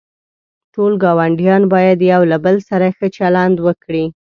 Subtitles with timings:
[0.73, 4.05] ټول گاونډیان باید یوله بل سره ښه چلند وکړي.